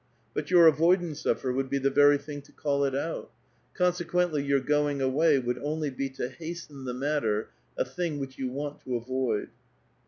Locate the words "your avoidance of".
0.49-1.41